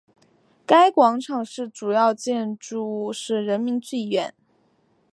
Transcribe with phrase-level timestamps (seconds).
[0.65, 4.33] 该广场的主要建筑是人民剧院。